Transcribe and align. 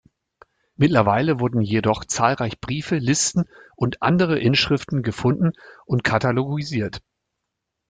Mittlerweile 0.77 1.39
wurden 1.39 1.61
jedoch 1.61 2.05
zahlreich 2.05 2.59
Briefe, 2.59 2.97
Listen 2.97 3.43
und 3.75 4.01
andere 4.01 4.39
Inschriften 4.39 5.03
gefunden 5.03 5.51
und 5.85 6.03
katalogisiert. 6.03 7.03